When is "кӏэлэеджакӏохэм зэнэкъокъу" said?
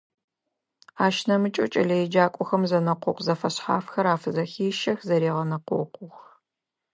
1.73-3.25